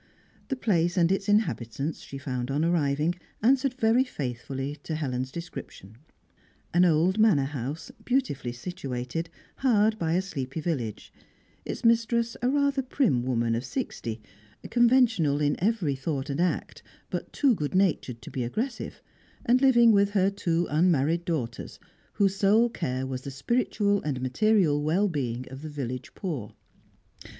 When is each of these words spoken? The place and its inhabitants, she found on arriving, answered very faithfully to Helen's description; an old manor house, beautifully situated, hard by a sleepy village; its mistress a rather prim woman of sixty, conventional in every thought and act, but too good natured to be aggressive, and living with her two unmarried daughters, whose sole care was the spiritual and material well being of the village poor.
The 0.47 0.55
place 0.55 0.97
and 0.97 1.11
its 1.11 1.29
inhabitants, 1.29 1.99
she 2.01 2.17
found 2.17 2.49
on 2.49 2.65
arriving, 2.65 3.13
answered 3.43 3.75
very 3.75 4.03
faithfully 4.03 4.77
to 4.81 4.95
Helen's 4.95 5.31
description; 5.31 5.95
an 6.73 6.85
old 6.85 7.19
manor 7.19 7.43
house, 7.45 7.91
beautifully 8.03 8.51
situated, 8.51 9.29
hard 9.57 9.99
by 9.99 10.13
a 10.13 10.23
sleepy 10.23 10.59
village; 10.59 11.13
its 11.65 11.85
mistress 11.85 12.35
a 12.41 12.49
rather 12.49 12.81
prim 12.81 13.21
woman 13.21 13.53
of 13.53 13.63
sixty, 13.63 14.19
conventional 14.71 15.39
in 15.39 15.55
every 15.59 15.95
thought 15.95 16.31
and 16.31 16.41
act, 16.41 16.81
but 17.11 17.31
too 17.31 17.53
good 17.53 17.75
natured 17.75 18.23
to 18.23 18.31
be 18.31 18.43
aggressive, 18.43 19.03
and 19.45 19.61
living 19.61 19.91
with 19.91 20.13
her 20.13 20.31
two 20.31 20.65
unmarried 20.71 21.25
daughters, 21.25 21.77
whose 22.13 22.35
sole 22.37 22.69
care 22.71 23.05
was 23.05 23.21
the 23.21 23.29
spiritual 23.29 24.01
and 24.01 24.19
material 24.19 24.81
well 24.81 25.07
being 25.07 25.45
of 25.51 25.61
the 25.61 25.69
village 25.69 26.15
poor. 26.15 26.53